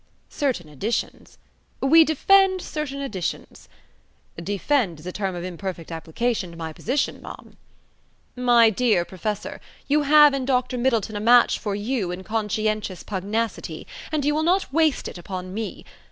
[0.31, 1.37] "Certain editions."
[1.79, 3.69] "We defend certain editions."
[4.35, 7.55] "Defend is a term of imperfect application to my position, ma'am."
[8.35, 10.79] "My dear Professor, you have in Dr.
[10.79, 15.53] Middleton a match for you in conscientious pugnacity, and you will not waste it upon
[15.53, 15.85] me.